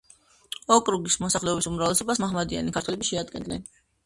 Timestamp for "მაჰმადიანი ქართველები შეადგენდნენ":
2.25-3.71